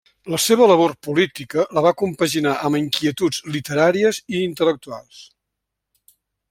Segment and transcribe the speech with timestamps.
[0.33, 5.25] La seva labor política la va compaginar amb inquietuds literàries i intel·lectuals.